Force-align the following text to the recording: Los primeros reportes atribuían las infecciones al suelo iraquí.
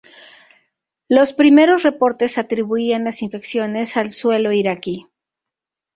Los 1.09 1.31
primeros 1.31 1.83
reportes 1.83 2.39
atribuían 2.39 3.03
las 3.03 3.21
infecciones 3.21 3.97
al 3.97 4.09
suelo 4.09 4.51
iraquí. 4.51 5.05